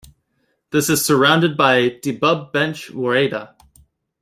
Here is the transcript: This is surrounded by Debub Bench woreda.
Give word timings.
This 0.71 0.89
is 0.89 1.05
surrounded 1.05 1.55
by 1.55 1.87
Debub 1.89 2.51
Bench 2.51 2.89
woreda. 2.91 3.53